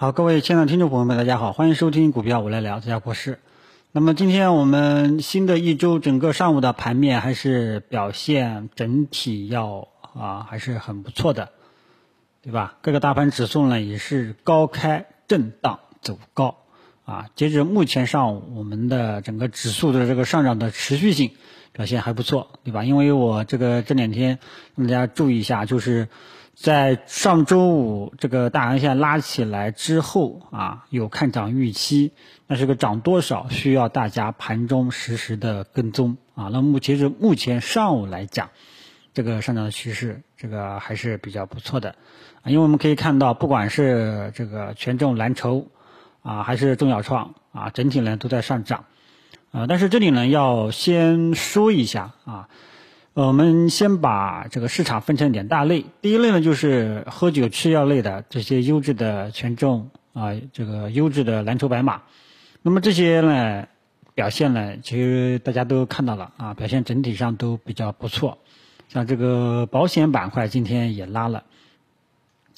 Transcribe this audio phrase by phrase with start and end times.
[0.00, 3.38] 好，各位亲爱的听众朋友们，大家好，欢迎收听股票我来聊，这家博士。
[3.92, 11.50] 那么今天我们新的一周整个上午的盘面还是表现整体要啊还是很不错的，
[12.40, 12.78] 对吧？
[12.80, 16.56] 各个大盘指数呢也是高开震荡走高
[17.04, 17.26] 啊。
[17.34, 21.32] 截止目前上午，我们的整个指数的这个上涨的持续性
[21.72, 22.84] 表现还不错，对吧？
[22.84, 24.38] 因为我这个这两天
[24.78, 26.08] 大家注意一下，就是。
[26.62, 32.12] 在上周五这个大阳线拉起来之后啊，有看涨预期，
[32.46, 36.50] 那这个涨多少需要大家盘中实时的跟踪啊。
[36.52, 38.50] 那目前是目前上午来讲，
[39.14, 41.94] 这个上涨的趋势这个还是比较不错的
[42.42, 45.66] 啊，因为我们可以看到，不管是这个权重蓝筹
[46.20, 48.84] 啊，还是中小创啊，整体呢都在上涨
[49.50, 49.66] 啊。
[49.66, 52.50] 但是这里呢要先说一下啊。
[53.12, 62.02] 我们先把这个市场分成两大类，第一类呢就是喝酒吃药类的这些优质的权重啊，这个优质的蓝筹白马。
[62.62, 63.66] 那么这些呢
[64.14, 68.38] 表现呢，其实大家都看到了啊，表现整体上都比较不错。
[68.88, 71.42] 像这个保险板块今天也拉了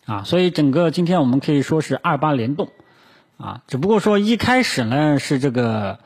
[0.05, 2.69] 啊，所以整个今天我们可以说是二八联动
[3.39, 5.99] 啊，只不过说一开始呢是这个。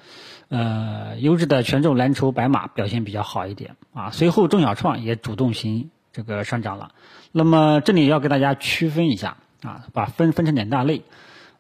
[0.49, 6.93] 呃，优质的权重蓝筹白马表现比较好一点啊，随后中小创也主动型这个上涨了。
[7.33, 11.03] 那么这里要给大家区分一下啊，把分分成两大类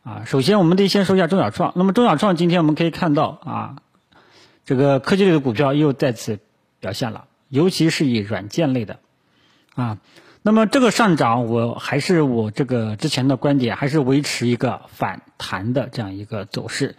[0.05, 0.23] 啊。
[0.25, 1.73] 首先，我们得先说一下中小创。
[1.75, 3.77] 那么中小创今天我们可以看到啊，
[4.65, 6.39] 这个科技类的股票又再次
[6.79, 9.01] 表现了，尤其是以软件类的
[9.75, 9.99] 啊。
[10.43, 16.95] 那么这个上涨，我还是我这个之前的观点，还是维持一个反弹的这样一个走势。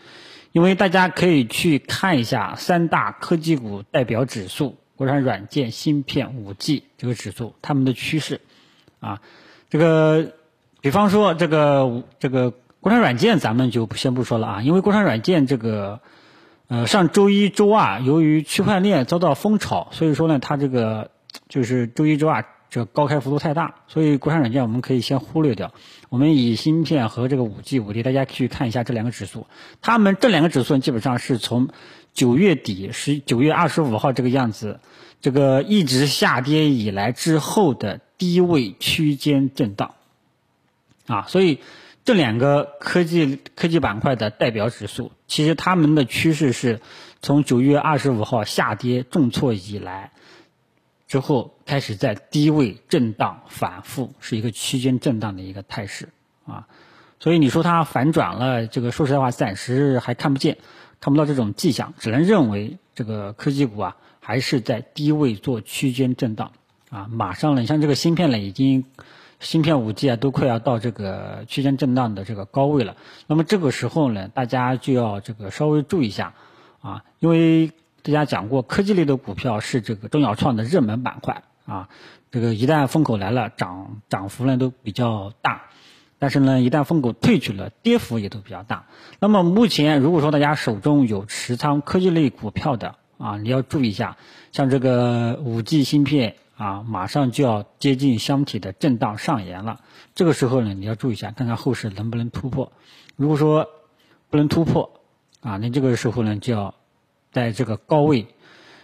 [0.58, 8.42] 因为大家可以去看一下三大科技股代表指数，国产软件、芯片、五 G 这个指数，它们的趋势，
[9.00, 9.22] 啊，
[9.70, 10.34] 这个，
[10.82, 12.50] 比方说这个这个
[12.80, 16.00] 国产软件，咱们就先不说了啊，因为国产软件这个，
[16.70, 21.12] 呃，上周一周二由于区块链遭到风炒，所以说呢，它这个
[21.48, 22.44] 就是周一周二。
[22.70, 25.74] 这高开幅度太大，所以国产软件我们可以先忽略掉。
[26.10, 29.48] 我们以芯片和这个五 G、五 D，大家去看一下这两个指数，
[29.82, 31.70] 他们这两个指数基本上是从
[32.14, 34.80] 九月底十九月二十五号这个样子，
[35.22, 39.96] 这个一直下跌以来之后的低位区间震荡，
[41.06, 41.60] 啊，所以
[42.04, 46.82] 这两个科技科技板块的代表指数，其实他们的趋势是
[47.22, 50.12] 从九月二十五号下跌重挫以来。
[51.08, 56.10] 之后开始在低位震荡反复，是一个区间震荡的一个态势
[56.46, 56.68] 啊，
[57.20, 60.58] 所以你说它反转了，这个说实在话暂时还看不见，
[61.00, 66.52] 看不到这种迹象，只能认为这个科技股啊还是在低位做区间震荡
[66.90, 67.08] 啊。
[67.10, 68.84] 马上呢，像这个芯片呢，已经
[69.40, 72.98] 芯片五 G 啊都快要到这个区间震荡的这个高位了，
[73.28, 76.34] 那么这个时候呢，大家就要这个稍微注意一下
[76.82, 77.72] 啊，因为。
[78.08, 81.90] 大家讲过，科技类的股票是这个中小创的热门板块啊。
[82.32, 85.64] 这个一旦风口来了，涨涨幅呢都比较大，
[86.18, 88.86] 但是呢，一旦风口退去了，跌幅也都比较大。
[89.20, 94.16] 那么目前，如果说大家手中有持仓科技类股票的啊，你要注意一下，
[94.54, 99.82] 像这个五 G 芯片啊，马上就要接近箱体的震荡上沿了。
[100.16, 102.72] 这个时候呢，你要注意一下，看看后市能不能突破。
[103.18, 103.68] 如果说
[104.30, 105.02] 不能突破
[105.42, 106.74] 啊，那这个时候呢，就要。
[107.32, 108.28] 在这个高位，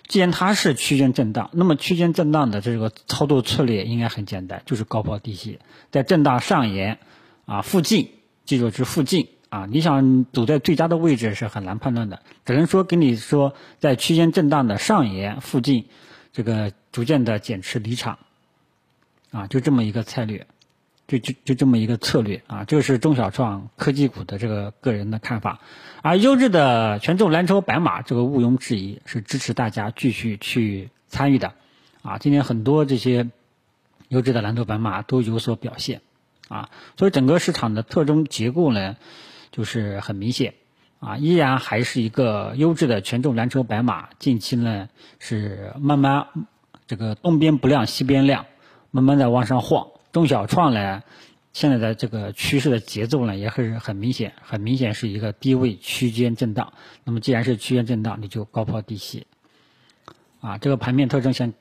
[0.08, 5.60] 既然它是区间震荡，那么区间震荡的这个操作策略应该很简单，就是高抛低吸，
[5.92, 7.00] 在震荡上沿
[7.46, 8.10] 啊附近，
[8.46, 15.86] 记住是附近啊，你想走在最佳的位置是很难判断的，只能说跟你说在区间震荡的上沿附近，
[16.32, 18.20] 这个逐渐的减持离场，
[19.32, 20.46] 啊，就这么一个策略。
[21.06, 25.60] 就就就这么一个策略啊，这是中小创科技股的这个个人的看法，
[26.02, 31.54] 而优质的权重蓝筹白马，这个毋庸置疑是支持大家继续去参与的，
[32.04, 33.30] 啊，今天很多这些
[34.08, 36.02] 优质的蓝筹白马都有所表现，
[36.48, 38.96] 啊，所以整个市场的特征结构呢，
[39.52, 40.54] 就是很明显，
[41.00, 44.88] 啊，依然还是一个优质的权重蓝筹白马，近期呢
[45.20, 46.28] 是慢慢
[46.88, 48.46] 这个东边不亮西边亮，
[48.90, 49.88] 慢慢的往上晃。
[50.14, 51.04] 中小创呢，
[51.54, 56.72] 现在的这个趋势的节奏呢，也很很明显，很明显是一个低位区间震荡。
[57.04, 59.26] 那么既然是区间震荡，你就高抛低吸，
[60.40, 61.54] 啊，这个盘面特征先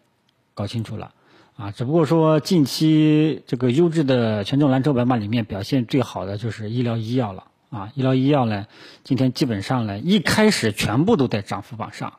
[0.55, 1.13] 搞清楚了，
[1.57, 8.67] 啊，只不过说近期这个优质的权重蓝筹白马里面表现最好的就是医疗医药了，啊，医疗医药呢，
[9.03, 12.13] 今天基本上呢一开始全部都在涨幅榜上，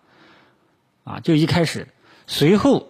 [1.03, 1.87] 啊，就一开始，
[2.25, 2.87] 随后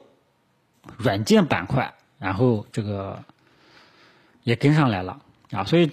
[0.97, 3.23] 软件板块，然后这个。
[4.43, 5.21] 也跟上来了。
[5.51, 5.91] 啊，所以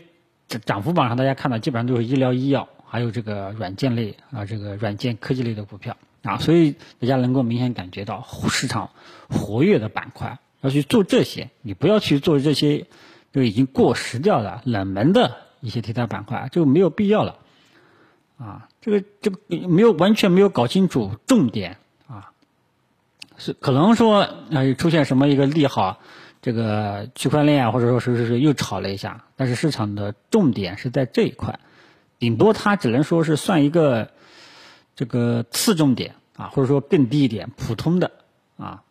[0.49, 5.97] 涨涨幅榜上大家看到基本上都是医疗医药，还有这个软件类啊，这个软件科技类的股票。
[6.23, 8.91] 啊，所以大家能够明显感觉到市场
[9.29, 12.87] 活跃的板块要去做这些，你不要去做这些
[13.33, 17.39] 就已经过时掉的冷门的一些题材板块，就没有必要了。
[18.39, 19.39] 啊，这个这个
[19.69, 21.79] 没有完全没有搞清楚重点。
[22.07, 22.33] 啊，
[23.39, 26.01] 是可能说啊出现什么一个利好。
[26.43, 31.61] 这个区块链啊，或者说是是是又炒了一下，但是市场的重点是在这一块，
[32.19, 34.11] 顶多它只能说是算一个
[34.97, 38.11] 这个次重点啊，或者说更低一点普通的
[38.57, 38.83] 啊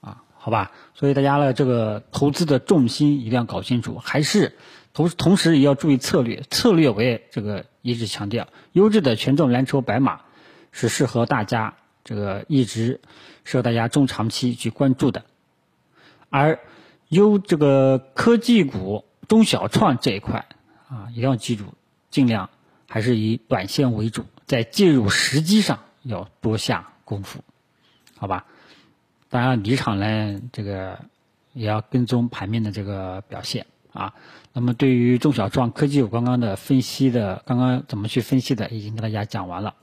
[0.00, 4.56] 啊，好吧，所以大家呢这个投资的重心一定要搞清楚，还是
[4.94, 10.22] 同同时也要注意策略，策略我也这个一直强调，优质的权重蓝筹白马
[10.72, 11.74] 是适合大家
[12.04, 13.00] 这个一直
[13.44, 15.24] 适合大家中长期去关注的。
[16.32, 16.60] 而
[17.10, 20.46] 优这个科技股、中小创这一块
[20.88, 21.64] 啊，一定要记住，
[22.10, 22.50] 尽量
[22.88, 27.40] 还是以短线为主，在介入时机上要多下功夫，
[28.16, 28.46] 好吧？
[29.28, 30.98] 当然，离场呢，这个
[31.52, 34.12] 也要跟踪盘面的这个表现啊。
[34.52, 39.74] 那么，对于中小创科技股刚刚的分析的，刚刚怎么去分析的，已经跟大家讲完了。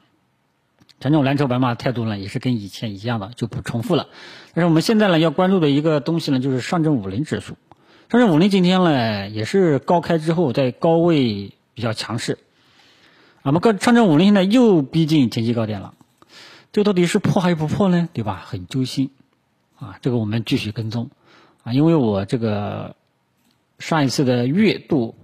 [1.00, 4.08] 权重蓝筹白马态度呢，也是跟以前一样的，就不重复了。
[4.54, 7.56] 但是我们现在呢，要关注的一个东西呢，就是上证五零指数。
[8.10, 12.40] 上证五零今天呢，也是高开之后在高位比较强势。
[13.44, 15.94] 我们高上证五零现在又逼近前期高点了，
[16.72, 18.10] 这到底是破还是不破呢？
[18.12, 18.44] 对吧？
[18.46, 19.12] 很揪心
[19.78, 20.00] 啊！
[20.02, 21.12] 这个我们继续跟踪
[21.64, 22.96] 啊，因为我这个
[23.78, 25.16] 上一次的月度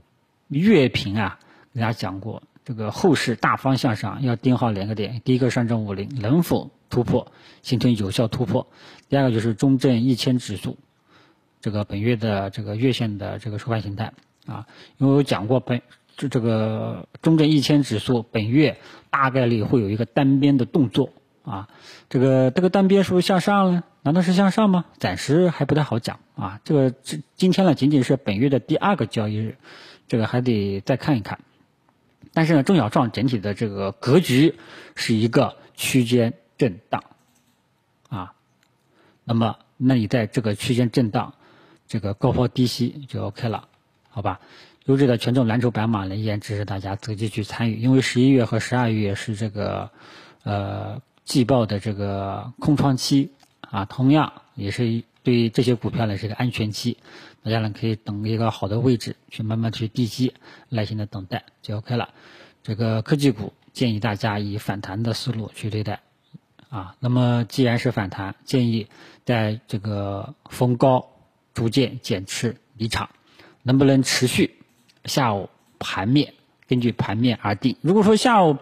[0.49, 1.39] 月评啊，
[1.73, 2.43] 给大家讲过。
[2.65, 7.31] 这个后市大方向上要盯好两个点，第一个上证五零能否突破，
[7.61, 8.67] 形成有效突破；
[9.09, 10.77] 第二个就是中证一千指数，
[11.59, 14.13] 这个本月的这个月线的这个收盘形态
[14.45, 14.65] 啊，
[14.97, 15.81] 因为我讲过本
[16.15, 18.77] 这这个中证一千指数本月
[19.09, 21.09] 大概率会有一个单边的动作
[21.43, 21.67] 啊，
[22.09, 23.83] 这个这个单边是不是向上呢？
[24.03, 24.85] 难道是向上吗？
[24.99, 29.57] 暂时还不太好讲啊，这个这今天呢仅仅是本月的第二个交易日，
[30.07, 31.39] 这个还得再看一看。
[32.33, 34.55] 但是呢，中小创整体的这个格局
[34.95, 37.03] 是一个区间震荡，
[38.09, 38.33] 啊，
[39.23, 41.35] 那么那你在这个区间震荡，
[41.87, 43.67] 这个高抛低吸就 OK 了，
[44.09, 44.39] 好吧？
[44.85, 49.91] 优质的权重蓝筹白马呢，依然支持大家择机去参与，因为十一月和十二月是这个
[50.43, 53.31] 呃季报的这个空窗期
[53.61, 56.97] 啊，同样也是对于这些股票呢是个安全期。
[57.43, 60.33] 大家呢可以等一个好的位置去慢慢去低吸，
[60.69, 62.09] 耐心的等待就 OK 了。
[62.61, 66.01] 这个科技股建议大家以反弹的思路去对待，
[66.69, 68.87] 啊，那么既然是反弹，建议
[69.25, 71.09] 在这个逢高
[71.53, 73.09] 逐渐减持离场，
[73.61, 74.55] 能不能持续？
[75.03, 75.49] 下午
[75.79, 76.33] 盘面
[76.65, 77.75] 根据盘面而定。
[77.81, 78.57] 如果说下午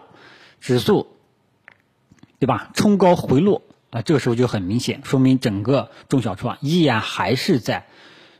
[0.60, 1.06] 指数
[2.40, 7.86] 对吧冲高回落啊，这个时候就很明显，说明整个中小创依然还是在。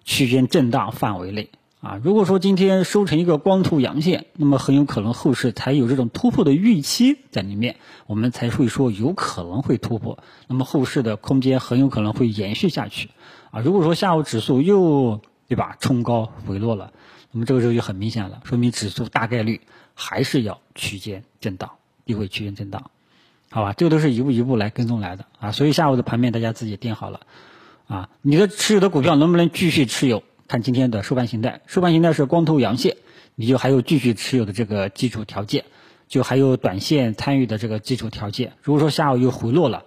[0.05, 1.51] 区间震荡范围内
[1.81, 7.77] 啊，如果说今天收成一个光头阳线，那么很有可能后市才有这种突破的预期在里面，
[8.09, 10.19] 我们才会说有可能会突破，
[10.49, 13.11] 那么后市的空间很有可能会延续下去
[13.53, 13.61] 啊。
[13.61, 16.93] 如果说下午指数又对吧冲高回落了，
[17.31, 19.61] 那么这个时候就很明显了，说明指数大概率
[19.95, 21.71] 还是要区间震荡，
[22.05, 22.91] 低位区间震荡，
[23.53, 23.75] 好吧？
[23.75, 27.21] 这个都是一步一步来跟踪来的啊，所以下午的盘面大家自己定好了。
[27.87, 30.23] 啊，你的持有的股票能不能继续持有？
[30.49, 32.97] 看今天的收盘形态，收盘形态是光头阳线，
[33.35, 35.65] 你就还有继续持有的这个基础条件，
[36.09, 38.55] 就还有短线参与的这个基础条件。
[38.63, 39.85] 如果说下午又回落了，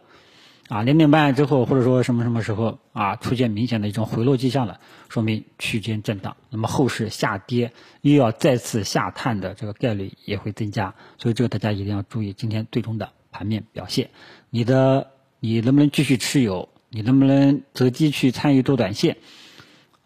[0.67, 4.79] 啊，两点半之后或者说什么什么时候啊，出现明显的一种回落迹象了，
[5.10, 14.12] 说明区间震荡，那么后市下跌又要再次下探的这个概率也会增加，所以这个大家一定要注意今天最终的盘面表现。
[14.50, 15.12] 你的
[15.42, 16.70] 你能不能继续持有？
[16.89, 19.18] 你能不能择机去参与做短线？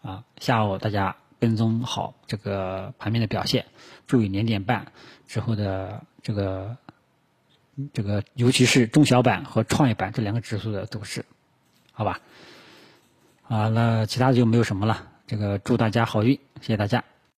[0.02, 3.66] 啊，下午大家跟踪好这个盘面的表现，
[4.08, 4.90] 注意两点半
[5.28, 6.76] 之后的这个
[7.92, 11.24] 这个，尤其是中小板和创业板这两个指数的走势，
[11.92, 12.18] 好吧？
[13.46, 15.06] 啊，那其他的就没有什么了。
[15.28, 17.04] 这个祝大家好运，谢谢大家。